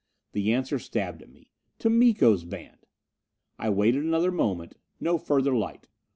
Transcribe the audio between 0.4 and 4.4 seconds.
answer stabbed at me: to Miko's band! I waited another